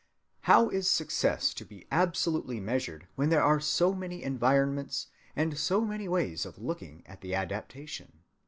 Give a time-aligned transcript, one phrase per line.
[0.49, 5.81] How is success to be absolutely measured when there are so many environments and so
[5.81, 8.21] many ways of looking at the adaptation?